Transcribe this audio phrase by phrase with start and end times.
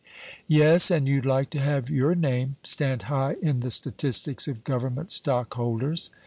[0.47, 5.11] "Yes, and you'd like to have your name stand high in the statistics of Government
[5.11, 6.09] stockholders.